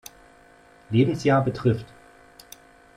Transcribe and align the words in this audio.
Lebensjahr 0.89 1.41
betrifft. 1.43 1.85